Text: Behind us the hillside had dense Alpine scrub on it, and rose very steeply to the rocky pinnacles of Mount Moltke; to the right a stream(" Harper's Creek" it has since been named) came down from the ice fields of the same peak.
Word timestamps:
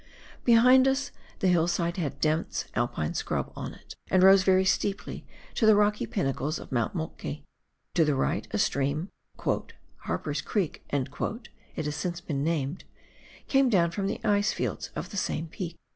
Behind 0.43 0.87
us 0.87 1.11
the 1.41 1.47
hillside 1.47 1.97
had 1.97 2.19
dense 2.19 2.65
Alpine 2.73 3.13
scrub 3.13 3.53
on 3.55 3.75
it, 3.75 3.95
and 4.09 4.23
rose 4.23 4.41
very 4.41 4.65
steeply 4.65 5.23
to 5.53 5.67
the 5.67 5.75
rocky 5.75 6.07
pinnacles 6.07 6.57
of 6.57 6.71
Mount 6.71 6.95
Moltke; 6.95 7.43
to 7.93 8.03
the 8.03 8.15
right 8.15 8.47
a 8.49 8.57
stream(" 8.57 9.11
Harper's 10.05 10.41
Creek" 10.41 10.83
it 10.89 11.85
has 11.85 11.95
since 11.95 12.19
been 12.19 12.43
named) 12.43 12.83
came 13.47 13.69
down 13.69 13.91
from 13.91 14.07
the 14.07 14.19
ice 14.27 14.51
fields 14.51 14.89
of 14.95 15.11
the 15.11 15.17
same 15.17 15.45
peak. 15.45 15.77